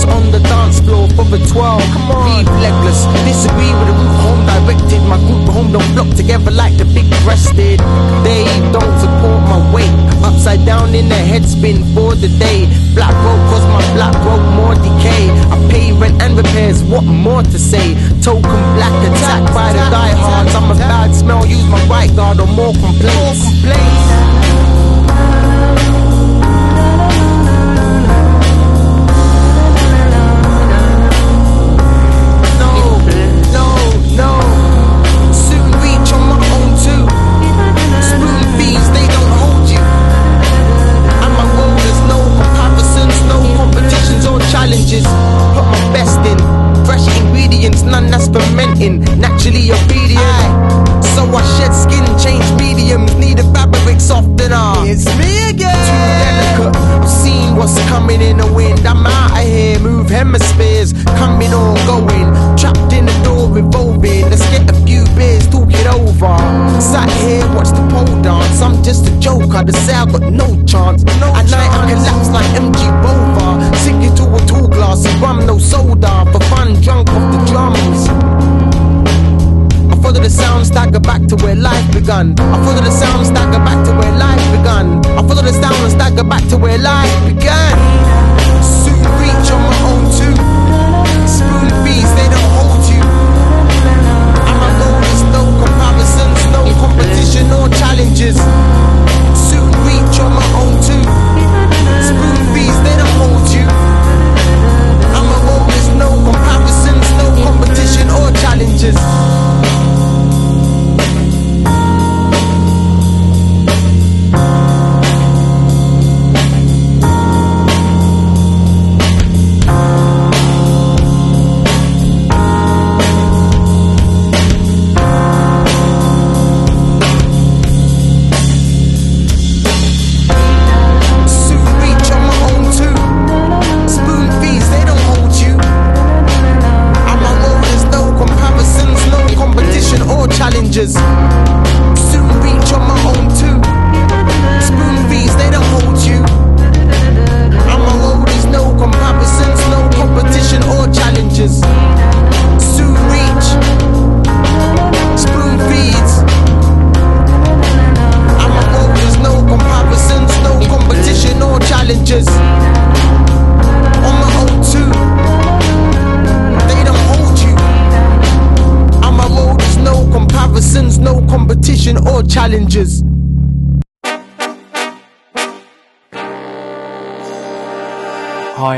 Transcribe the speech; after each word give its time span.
on 0.00 0.32
the 0.32 0.40
dance 0.40 0.80
floor 0.80 1.06
for 1.12 1.24
the 1.28 1.36
12. 1.52 1.52
Come 1.92 2.10
on, 2.10 2.24
leave 2.24 2.48
legless, 2.64 3.04
disagree 3.28 3.68
with 3.76 3.88
the 3.88 3.96
route 4.00 4.16
home 4.24 4.40
directed. 4.48 5.02
My 5.04 5.18
group 5.20 5.44
home 5.52 5.70
don't 5.70 5.84
block 5.92 6.08
together 6.16 6.50
like 6.50 6.76
the 6.78 6.86
big 6.96 7.04
breasted. 7.24 7.78
They 8.24 8.48
don't 8.72 8.96
support 8.96 9.40
my 9.52 9.60
weight, 9.68 9.92
upside 10.24 10.64
down 10.64 10.94
in 10.94 11.08
the 11.08 11.20
head 11.20 11.44
spin 11.44 11.84
for 11.92 12.14
the 12.14 12.28
day. 12.40 12.64
Black 12.96 13.12
road 13.20 13.40
cause 13.52 13.66
my 13.68 13.84
black 13.92 14.16
road 14.24 14.40
more 14.56 14.74
decay. 14.80 15.28
I 15.52 15.56
pay 15.68 15.92
rent 15.92 16.22
and 16.22 16.38
repairs, 16.40 16.82
what 16.84 17.04
more 17.04 17.42
to 17.42 17.58
say? 17.58 17.92
Token 18.24 18.60
black 18.80 18.96
attack 19.12 19.44
by 19.52 19.76
the 19.76 19.84
diehards. 19.92 20.54
I'm 20.54 20.70
a 20.72 20.74
bad 20.74 21.14
smell, 21.14 21.41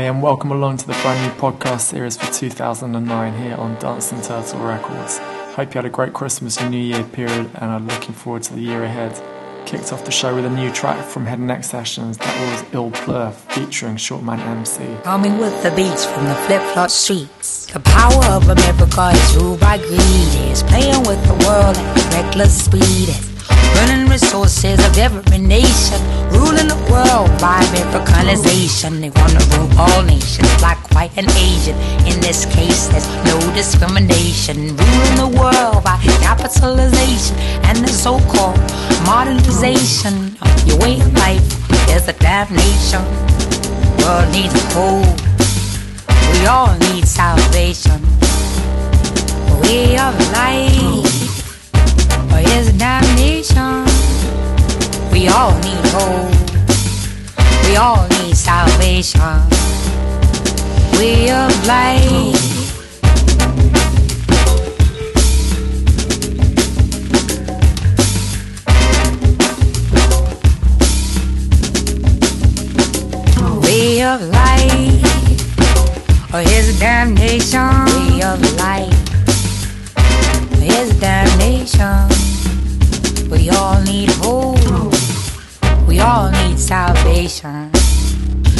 and 0.07 0.21
welcome 0.21 0.51
along 0.51 0.77
to 0.77 0.85
the 0.85 0.93
brand 1.01 1.19
new 1.25 1.41
podcast 1.41 1.79
series 1.79 2.15
for 2.15 2.31
2009 2.31 3.41
here 3.41 3.55
on 3.55 3.73
Dancing 3.79 4.21
Turtle 4.21 4.59
Records. 4.59 5.17
Hope 5.55 5.73
you 5.73 5.79
had 5.79 5.85
a 5.85 5.89
great 5.89 6.13
Christmas 6.13 6.59
and 6.61 6.69
New 6.69 6.77
Year 6.77 7.03
period 7.05 7.49
and 7.55 7.71
are 7.71 7.79
looking 7.79 8.13
forward 8.13 8.43
to 8.43 8.53
the 8.53 8.61
year 8.61 8.83
ahead. 8.83 9.19
Kicked 9.65 9.91
off 9.91 10.05
the 10.05 10.11
show 10.11 10.35
with 10.35 10.45
a 10.45 10.49
new 10.49 10.71
track 10.71 11.03
from 11.03 11.25
Head 11.25 11.39
and 11.39 11.47
Neck 11.47 11.63
Sessions 11.63 12.19
that 12.19 12.39
was 12.39 12.73
Il 12.73 12.91
Pleur 12.91 13.31
featuring 13.31 13.95
Shortman 13.95 14.39
MC. 14.39 14.85
Coming 15.03 15.39
with 15.39 15.63
the 15.63 15.71
beats 15.71 16.05
from 16.05 16.25
the 16.25 16.35
flip 16.45 16.61
flop 16.73 16.91
streets. 16.91 17.65
The 17.73 17.79
power 17.79 18.25
of 18.25 18.47
America 18.47 19.09
is 19.11 19.35
ruled 19.37 19.59
by 19.59 19.79
greed. 19.79 20.51
Is 20.51 20.61
playing 20.61 21.01
with 21.07 21.21
the 21.25 21.33
world 21.47 21.77
at 21.77 22.13
reckless 22.13 22.65
speed. 22.65 23.09
Is 23.09 23.34
burning 23.73 24.07
resources 24.09 24.79
of 24.85 24.97
every 24.97 25.37
nation. 25.37 25.99
Ruling 26.31 26.67
the 26.67 26.79
world 26.91 27.29
by 27.39 27.63
Americanization. 27.69 29.01
They 29.01 29.09
want 29.09 29.31
to 29.33 29.43
rule 29.57 29.69
all 29.79 30.03
nations, 30.03 30.49
black, 30.57 30.79
white, 30.93 31.11
and 31.17 31.29
Asian. 31.31 31.75
In 32.05 32.19
this 32.19 32.45
case, 32.45 32.87
there's 32.87 33.07
no 33.25 33.37
discrimination. 33.53 34.75
Ruling 34.75 35.17
the 35.23 35.31
world 35.39 35.83
by 35.83 35.97
capitalization 36.21 37.35
and 37.67 37.77
the 37.79 37.87
so-called 37.87 38.59
modernization. 39.05 40.35
Your 40.65 40.77
way 40.79 40.99
of 40.99 41.13
life 41.13 41.45
is 41.89 42.07
a 42.07 42.13
damnation. 42.13 43.03
World 43.99 44.31
needs 44.31 44.55
hope. 44.73 45.19
We 46.31 46.45
all 46.47 46.75
need 46.89 47.07
salvation. 47.07 48.01
Way 49.61 49.97
of 49.97 50.13
life 50.31 51.04
or 52.35 52.39
is 52.39 52.71
damnation. 52.77 53.85
We 55.11 55.27
all 55.29 55.53
need 55.63 55.85
hope. 55.95 56.31
We 57.63 57.77
all 57.77 58.05
need 58.09 58.35
salvation. 58.35 59.21
Way 60.97 61.31
of 61.31 61.51
life. 61.65 62.53
Way 73.63 74.03
of 74.03 74.21
life 74.29 76.33
or 76.33 76.41
his 76.41 76.77
damnation. 76.79 77.85
Way 77.85 78.21
of 78.23 78.41
life 78.57 79.05
his 80.65 80.99
damnation. 80.99 82.14
We 83.29 83.49
all 83.49 83.81
need 83.83 84.09
hope. 84.21 84.59
We 85.87 85.99
all 85.99 86.29
need 86.31 86.59
salvation. 86.59 87.71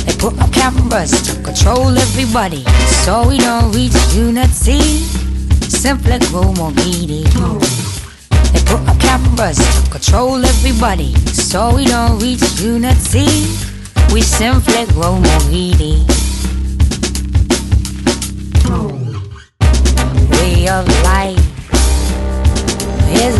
They 0.06 0.16
put 0.18 0.40
up 0.40 0.52
cameras 0.52 1.12
to 1.28 1.42
control 1.44 1.98
everybody, 1.98 2.64
so 3.04 3.28
we 3.28 3.38
don't 3.38 3.72
reach 3.76 3.96
unity. 4.14 4.80
We 5.62 5.70
simply 5.70 6.20
grow 6.30 6.52
more 6.54 6.72
greedy. 6.72 7.24
They 8.54 8.62
put 8.66 8.82
up 8.88 9.00
cameras 9.00 9.58
to 9.58 9.92
control 9.92 10.44
everybody, 10.44 11.14
so 11.34 11.76
we 11.76 11.86
don't 11.86 12.20
reach 12.20 12.44
unity. 12.60 13.28
We 14.14 14.22
simply 14.22 14.86
grow 14.94 15.20
more 15.20 15.40
greedy. 15.50 16.06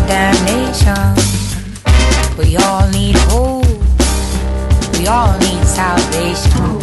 Damnation. 0.06 1.14
We 2.38 2.56
all 2.56 2.88
need 2.90 3.16
hope. 3.30 3.66
We 4.98 5.06
all 5.06 5.36
need 5.38 5.64
salvation. 5.64 6.78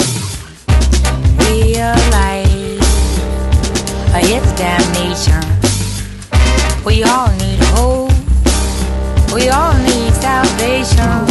Realize 1.39 2.53
it's 4.15 4.51
damnation. 4.53 5.43
We 6.85 7.03
all 7.03 7.29
need 7.37 7.59
hope. 7.75 8.11
We 9.33 9.49
all 9.49 9.77
need 9.79 10.13
salvation. 10.13 11.25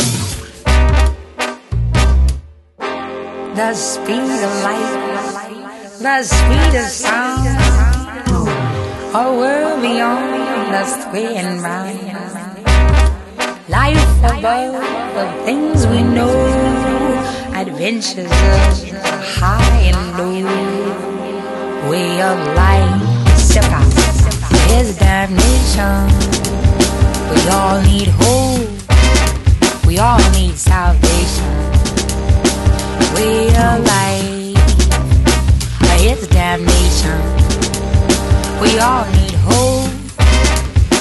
The 3.54 3.74
speed 3.74 4.42
of 4.46 4.52
light, 4.64 6.00
the 6.00 6.22
speed 6.22 6.74
of 6.80 6.88
sound, 6.88 7.46
a 9.14 9.36
world 9.36 9.82
beyond 9.82 10.51
square 10.80 11.36
and 11.36 11.60
round. 11.60 12.00
Life 13.68 14.18
above 14.24 14.72
the 15.14 15.44
things 15.44 15.86
we 15.86 16.02
know, 16.02 16.32
adventures 17.54 18.24
of 18.26 19.20
high 19.36 19.92
and 19.92 20.18
low. 20.18 21.90
Way 21.90 22.22
of 22.22 22.38
life, 22.56 23.38
step 23.38 23.64
out, 23.64 23.92
there's 24.68 24.96
damnation. 24.96 26.08
We 27.32 27.40
all 27.50 27.80
need 27.82 28.08
hope, 28.20 28.68
we 29.86 29.98
all 29.98 30.22
need 30.32 30.56
salvation. 30.56 31.52
Way 33.14 33.48
of 33.48 33.84
life, 33.84 34.32
it's 36.00 36.26
damnation. 36.28 37.20
We 38.60 38.78
all 38.78 39.04
need 39.12 39.21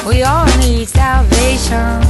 we 0.07 0.23
all 0.23 0.45
need 0.57 0.87
salvation. 0.87 2.01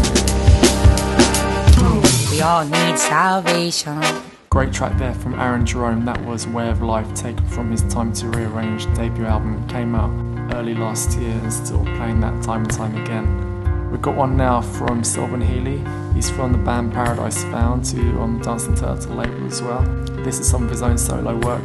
We 2.31 2.41
all 2.41 2.63
need 2.63 2.97
salvation. 2.97 4.01
Great 4.49 4.73
track 4.73 4.97
there 4.97 5.13
from 5.13 5.39
Aaron 5.39 5.65
Jerome. 5.65 6.05
That 6.05 6.23
was 6.25 6.47
Way 6.47 6.69
of 6.69 6.81
Life, 6.81 7.13
taken 7.13 7.45
from 7.47 7.71
his 7.71 7.83
Time 7.83 8.13
to 8.13 8.27
Rearrange 8.29 8.85
debut 8.95 9.25
album. 9.25 9.67
Came 9.67 9.95
out 9.95 10.11
early 10.55 10.73
last 10.73 11.17
year 11.19 11.31
and 11.31 11.51
still 11.51 11.83
playing 11.83 12.19
that 12.21 12.43
time 12.43 12.63
and 12.63 12.71
time 12.71 12.95
again. 13.01 13.89
We've 13.91 14.01
got 14.01 14.15
one 14.15 14.37
now 14.37 14.61
from 14.61 15.03
Sylvan 15.03 15.41
Healy. 15.41 15.83
He's 16.13 16.29
from 16.29 16.53
the 16.53 16.57
band 16.59 16.93
Paradise 16.93 17.43
Found, 17.45 17.87
who 17.87 18.19
on 18.19 18.39
the 18.39 18.43
Dancing 18.45 18.75
Turtle 18.75 19.15
label 19.15 19.45
as 19.45 19.61
well. 19.61 19.83
This 20.23 20.39
is 20.39 20.49
some 20.49 20.63
of 20.63 20.69
his 20.69 20.81
own 20.81 20.97
solo 20.97 21.37
work. 21.39 21.61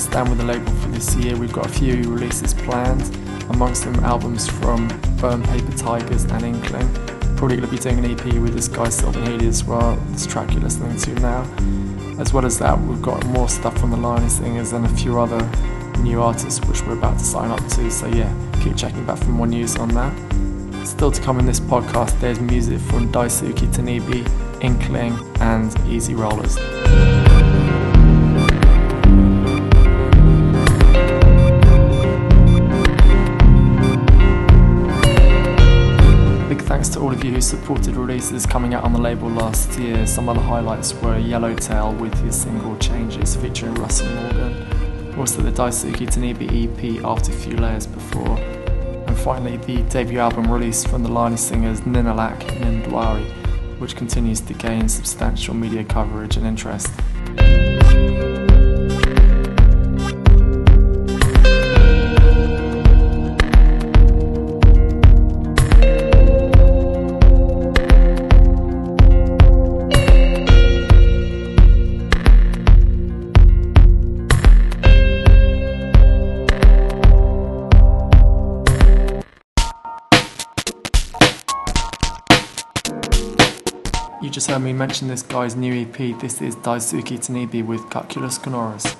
Things 0.00 0.12
stand 0.12 0.28
with 0.30 0.38
the 0.38 0.44
label 0.44 0.72
for 0.76 0.88
this 0.88 1.14
year, 1.16 1.36
we've 1.36 1.52
got 1.52 1.66
a 1.66 1.68
few 1.68 1.96
releases 2.10 2.54
planned, 2.54 3.14
amongst 3.50 3.84
them 3.84 3.94
albums 3.96 4.48
from 4.48 4.88
Burn 5.20 5.42
Paper 5.42 5.72
Tigers 5.72 6.24
and 6.24 6.42
Inkling. 6.42 6.88
Probably 7.36 7.58
going 7.58 7.62
to 7.62 7.66
be 7.66 7.76
doing 7.76 7.98
an 8.02 8.06
EP 8.06 8.24
with 8.40 8.54
this 8.54 8.66
guy 8.66 8.88
Sylvan 8.88 9.26
Healy 9.26 9.46
as 9.46 9.62
well, 9.62 9.96
this 10.12 10.26
track 10.26 10.52
you're 10.52 10.62
listening 10.62 10.96
to 10.96 11.14
now. 11.20 11.42
As 12.18 12.32
well 12.32 12.46
as 12.46 12.58
that, 12.60 12.80
we've 12.80 13.02
got 13.02 13.26
more 13.26 13.46
stuff 13.46 13.78
from 13.78 13.90
the 13.90 13.98
Lani 13.98 14.30
Singers 14.30 14.72
and 14.72 14.86
a 14.86 14.88
few 14.88 15.20
other 15.20 15.38
new 15.98 16.22
artists 16.22 16.64
which 16.66 16.80
we're 16.82 16.96
about 16.96 17.18
to 17.18 17.24
sign 17.24 17.50
up 17.50 17.60
to. 17.68 17.90
So 17.90 18.06
yeah, 18.06 18.32
keep 18.62 18.78
checking 18.78 19.04
back 19.04 19.18
for 19.18 19.28
more 19.28 19.46
news 19.46 19.76
on 19.76 19.90
that. 19.90 20.86
Still 20.86 21.12
to 21.12 21.20
come 21.20 21.38
in 21.38 21.44
this 21.44 21.60
podcast, 21.60 22.18
there's 22.20 22.40
music 22.40 22.78
from 22.80 23.12
Daisuke 23.12 23.70
Tanabe, 23.74 24.26
Inkling, 24.62 25.18
and 25.40 25.78
Easy 25.86 26.14
Rollers. 26.14 26.56
Who 37.30 37.40
supported 37.40 37.94
releases 37.94 38.44
coming 38.44 38.74
out 38.74 38.82
on 38.82 38.92
the 38.92 39.00
label 39.00 39.28
last 39.28 39.78
year. 39.78 40.04
Some 40.04 40.28
of 40.28 40.34
the 40.34 40.42
highlights 40.42 40.92
were 40.94 41.16
Yellowtail 41.16 41.94
with 41.94 42.12
his 42.24 42.34
single 42.34 42.76
Changes 42.78 43.36
featuring 43.36 43.74
Russell 43.74 44.12
Morgan, 44.16 45.16
also 45.16 45.40
the 45.40 45.52
Daisuke 45.52 46.08
Tanabe 46.08 46.48
EP 46.50 47.04
After 47.04 47.30
a 47.30 47.34
Few 47.34 47.56
Layers 47.56 47.86
Before, 47.86 48.36
and 48.36 49.16
finally 49.16 49.58
the 49.58 49.80
debut 49.84 50.18
album 50.18 50.50
released 50.50 50.88
from 50.88 51.04
the 51.04 51.08
Lani 51.08 51.36
Singers 51.36 51.82
Ninalak 51.82 52.40
Nindwari, 52.58 53.30
which 53.78 53.94
continues 53.94 54.40
to 54.40 54.52
gain 54.52 54.88
substantial 54.88 55.54
media 55.54 55.84
coverage 55.84 56.36
and 56.36 56.44
interest. 56.44 56.90
You 84.50 84.56
just 84.56 84.64
heard 84.64 84.74
mention 84.74 85.06
this 85.06 85.22
guy's 85.22 85.54
new 85.54 85.82
EP. 85.82 85.96
This 86.20 86.42
is 86.42 86.56
Daisuke 86.56 87.20
Tanabe 87.20 87.64
with 87.64 87.88
Calculus 87.88 88.36
Canoris. 88.36 88.96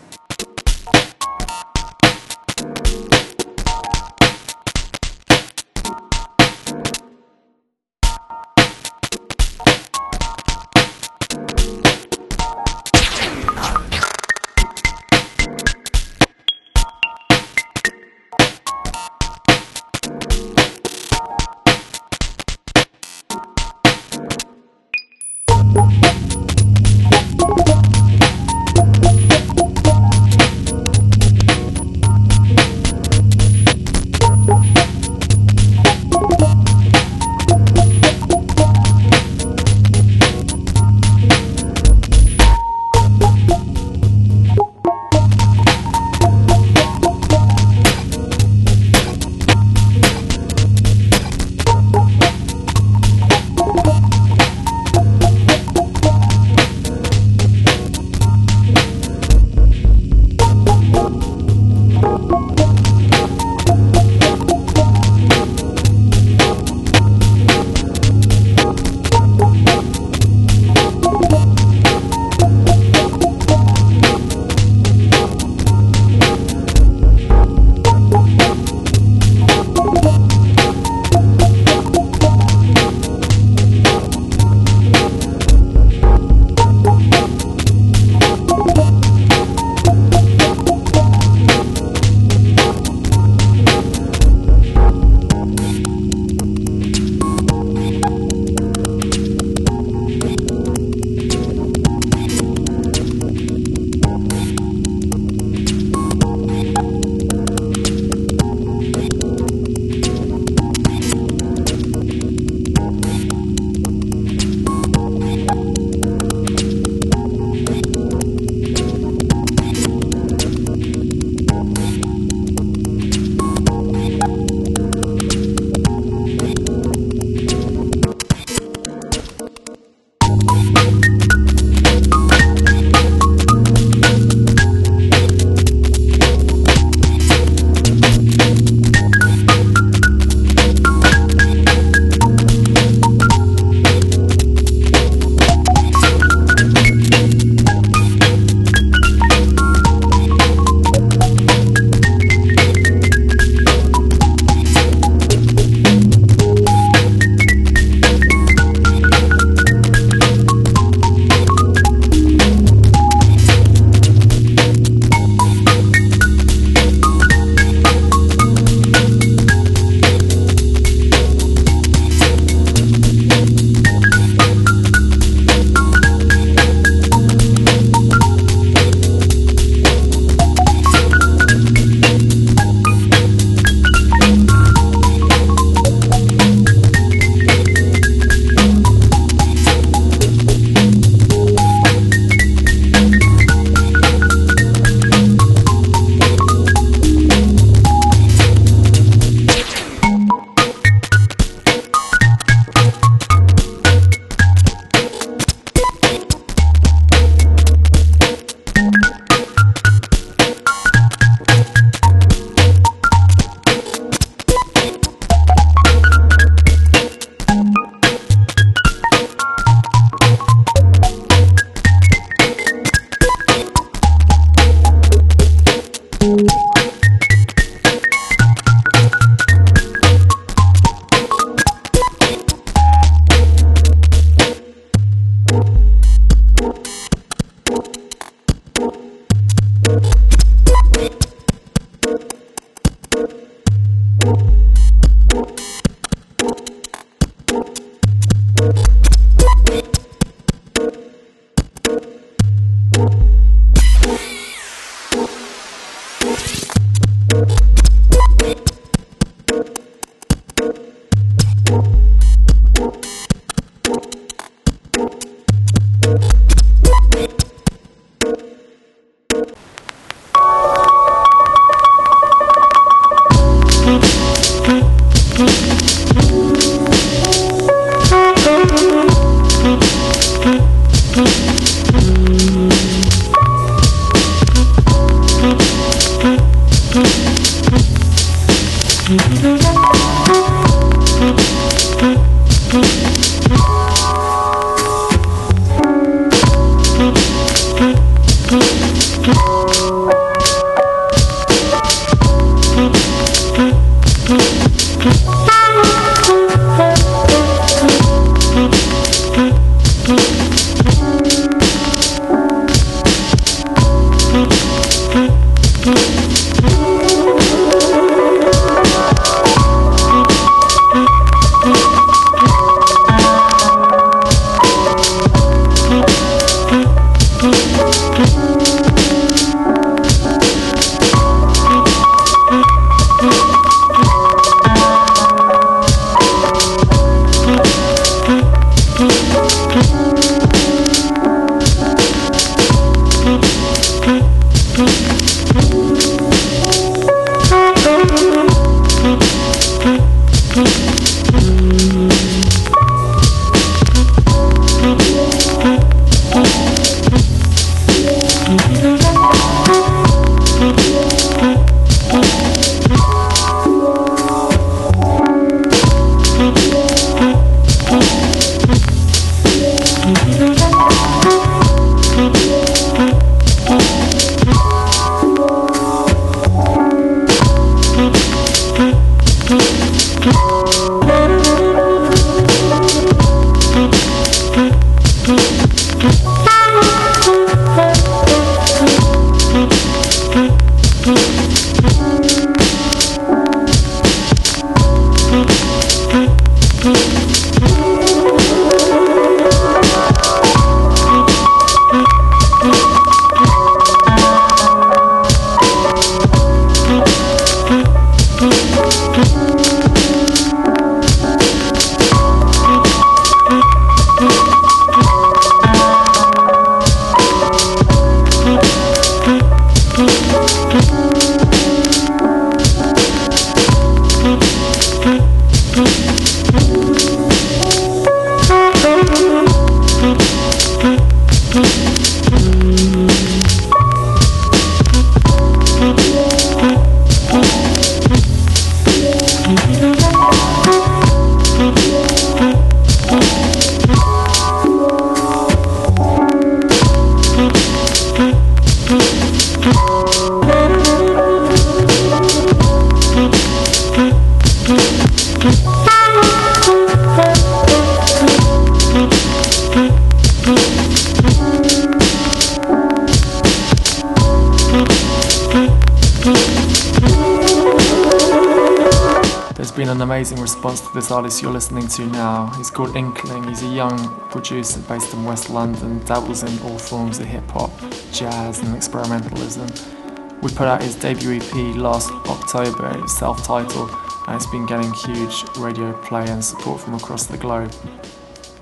This 471.00 471.10
artist 471.10 471.40
you're 471.40 471.50
listening 471.50 471.88
to 471.88 472.04
now. 472.08 472.52
He's 472.58 472.70
called 472.70 472.94
Inkling. 472.94 473.48
He's 473.48 473.62
a 473.62 473.68
young 473.68 473.96
producer 474.28 474.80
based 474.80 475.14
in 475.14 475.24
West 475.24 475.48
London, 475.48 475.98
dabbles 476.04 476.42
in 476.42 476.58
all 476.60 476.78
forms 476.78 477.18
of 477.18 477.24
hip 477.24 477.48
hop, 477.52 477.70
jazz, 478.12 478.58
and 478.60 478.76
experimentalism. 478.76 480.42
We 480.42 480.50
put 480.50 480.68
out 480.68 480.82
his 480.82 480.96
debut 480.96 481.36
EP 481.36 481.76
last 481.76 482.10
October, 482.28 483.08
self 483.08 483.42
titled, 483.46 483.90
and 484.26 484.36
it's 484.36 484.44
been 484.48 484.66
getting 484.66 484.92
huge 484.92 485.42
radio 485.56 485.94
play 486.02 486.28
and 486.28 486.44
support 486.44 486.82
from 486.82 486.92
across 486.92 487.24
the 487.24 487.38
globe. 487.38 487.72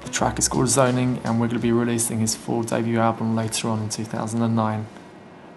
The 0.05 0.11
track 0.11 0.39
is 0.39 0.47
called 0.47 0.69
Zoning, 0.69 1.21
and 1.25 1.41
we're 1.41 1.49
going 1.49 1.61
to 1.61 1.67
be 1.67 1.73
releasing 1.73 2.21
his 2.21 2.37
full 2.37 2.63
debut 2.63 3.01
album 3.01 3.35
later 3.35 3.67
on 3.67 3.83
in 3.83 3.89
2009. 3.89 4.87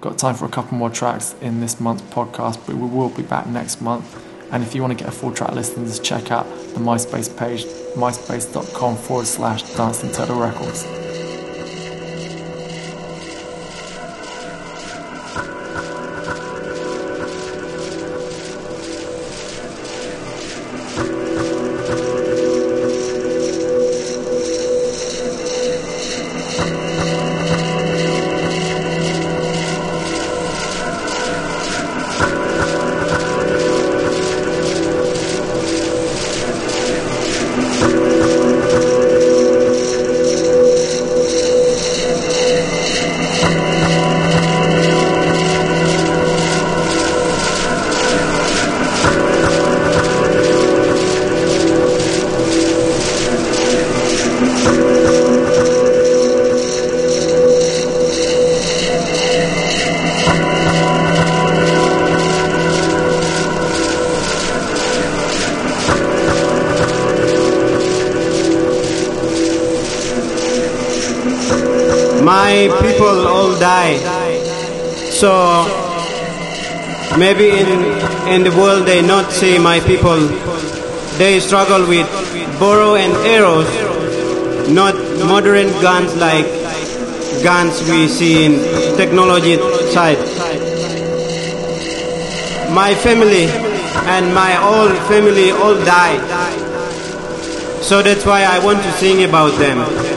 Got 0.02 0.18
time 0.18 0.34
for 0.34 0.46
a 0.46 0.50
couple 0.50 0.80
more 0.80 0.90
tracks 0.90 1.36
in 1.42 1.60
this 1.60 1.80
month's 1.80 2.02
podcast, 2.12 2.60
but 2.66 2.76
we 2.76 2.88
will 2.88 3.10
be 3.10 3.22
back 3.22 3.46
next 3.46 3.82
month 3.82 4.31
and 4.52 4.64
if 4.64 4.76
you 4.76 4.82
want 4.82 4.98
to 4.98 5.04
get 5.04 5.08
a 5.08 5.16
full 5.16 5.32
track 5.32 5.54
listing, 5.54 5.86
just 5.86 6.04
check 6.04 6.32
out 6.32 6.46
the 6.74 6.80
MySpace 6.80 7.36
page, 7.38 7.66
myspace.com 7.96 8.96
forward 8.98 9.28
slash 9.28 9.64
Dancing 9.76 10.12
Turtle 10.12 10.40
Records. 10.40 11.01
Maybe 77.22 77.50
in, 77.50 77.70
in 78.34 78.44
the 78.44 78.54
world 78.58 78.88
they 78.88 79.00
not 79.06 79.32
see 79.32 79.60
my 79.60 79.80
people. 79.82 80.20
They 81.22 81.40
struggle 81.40 81.88
with 81.88 82.08
bow 82.60 82.96
and 82.96 83.14
arrows, 83.36 83.70
not 84.70 84.96
modern 85.32 85.68
guns 85.86 86.16
like 86.18 86.48
guns 87.44 87.80
we 87.90 88.08
see 88.08 88.46
in 88.46 88.54
technology 88.98 89.58
side. 89.94 90.18
My 92.74 92.96
family 92.96 93.46
and 94.16 94.34
my 94.34 94.54
old 94.74 94.98
family 95.12 95.52
all 95.52 95.76
died. 95.86 96.24
So 97.84 98.02
that's 98.02 98.26
why 98.26 98.42
I 98.46 98.58
want 98.66 98.82
to 98.82 98.92
sing 98.94 99.24
about 99.30 99.54
them. 99.60 100.11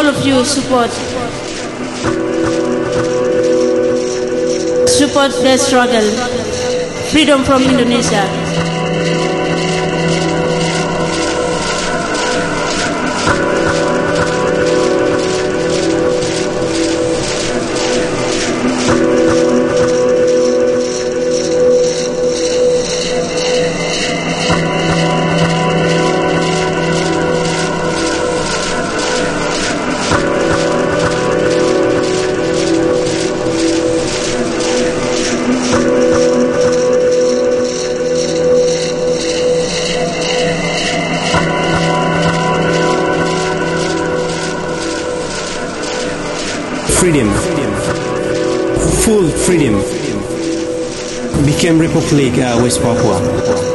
All 0.00 0.06
of 0.06 0.26
you 0.26 0.42
support. 0.46 0.90
Support 4.88 5.32
their 5.42 5.58
struggle. 5.58 6.06
Freedom 7.10 7.44
from 7.44 7.62
Indonesia. 7.64 8.49
Freedom, 49.50 49.74
became 51.44 51.76
Republic 51.80 52.32
uh, 52.34 52.56
West 52.62 52.80
Papua. 52.80 53.69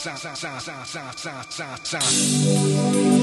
sa 0.00 0.16
sa 0.16 0.32
sa 0.34 0.58
sa 0.58 1.12
sa 1.12 1.34
sa 1.44 1.76
sa 1.84 3.19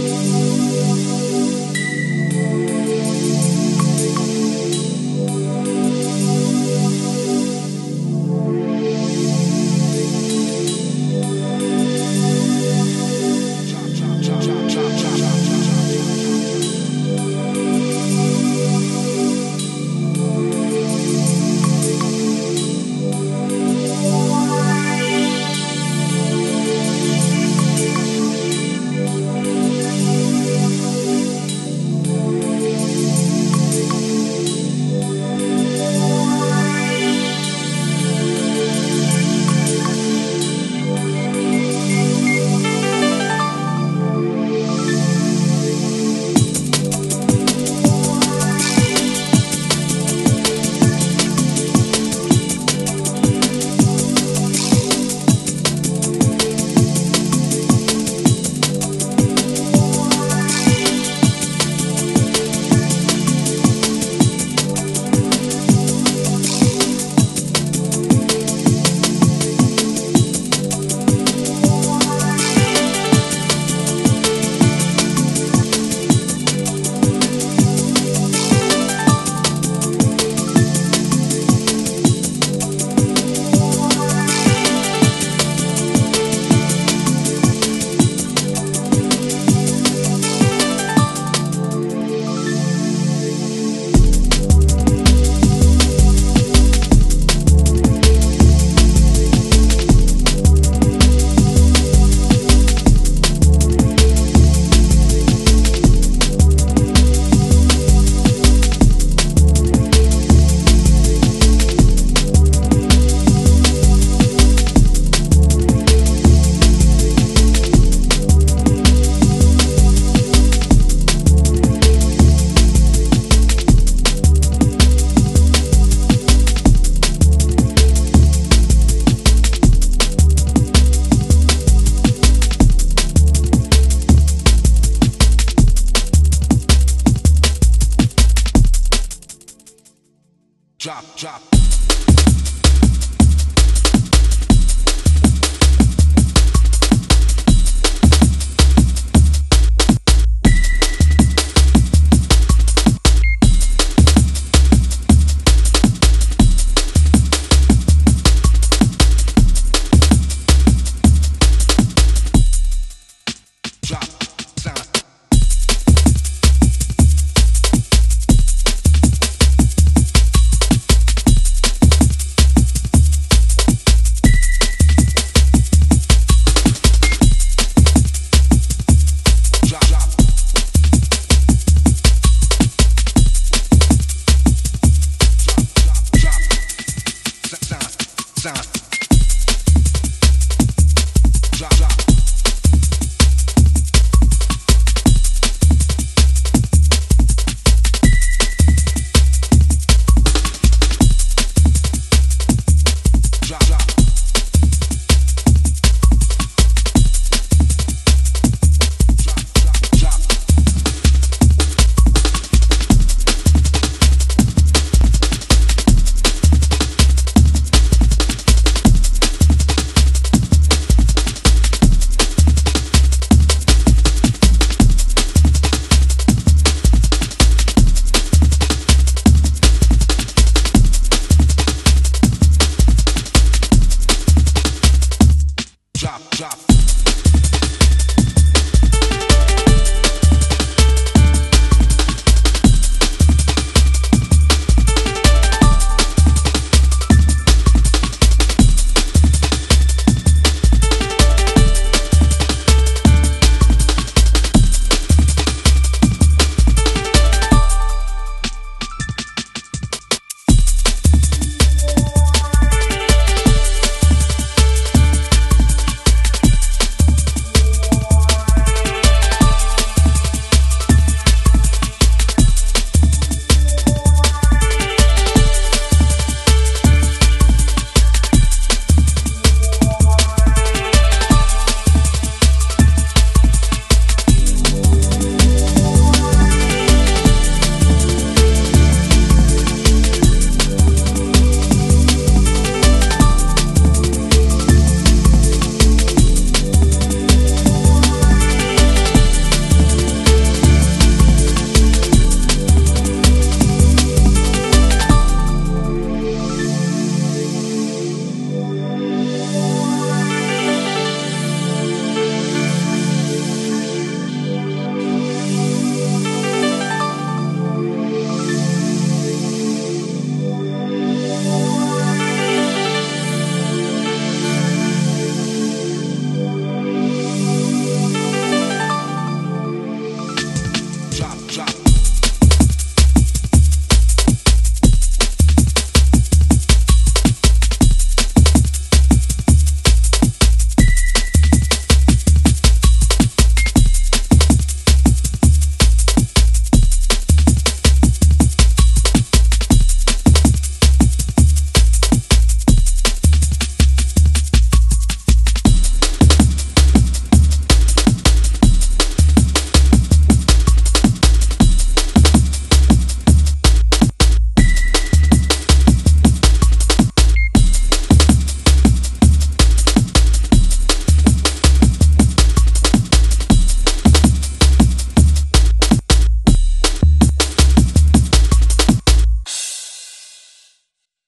drop, 140.87 141.03
drop. 141.17 141.56